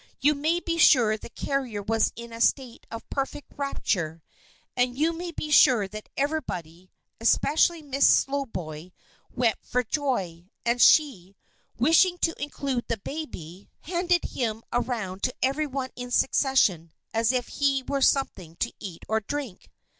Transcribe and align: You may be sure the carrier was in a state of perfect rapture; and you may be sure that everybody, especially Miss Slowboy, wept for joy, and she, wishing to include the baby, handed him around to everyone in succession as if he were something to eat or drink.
You 0.19 0.33
may 0.33 0.59
be 0.59 0.79
sure 0.79 1.15
the 1.15 1.29
carrier 1.29 1.83
was 1.83 2.11
in 2.15 2.33
a 2.33 2.41
state 2.41 2.87
of 2.89 3.07
perfect 3.11 3.51
rapture; 3.55 4.23
and 4.75 4.97
you 4.97 5.13
may 5.13 5.29
be 5.29 5.51
sure 5.51 5.87
that 5.87 6.09
everybody, 6.17 6.89
especially 7.19 7.83
Miss 7.83 8.07
Slowboy, 8.09 8.93
wept 9.29 9.63
for 9.63 9.83
joy, 9.83 10.49
and 10.65 10.81
she, 10.81 11.35
wishing 11.77 12.17
to 12.21 12.33
include 12.41 12.85
the 12.87 12.97
baby, 12.97 13.69
handed 13.81 14.23
him 14.25 14.63
around 14.73 15.21
to 15.21 15.35
everyone 15.43 15.91
in 15.95 16.09
succession 16.09 16.91
as 17.13 17.31
if 17.31 17.47
he 17.49 17.83
were 17.83 18.01
something 18.01 18.55
to 18.55 18.73
eat 18.79 19.05
or 19.07 19.19
drink. 19.19 19.69